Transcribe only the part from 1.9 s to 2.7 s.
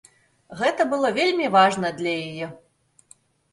для яе.